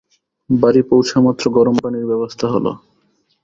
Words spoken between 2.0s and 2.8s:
ব্যবস্থা হল।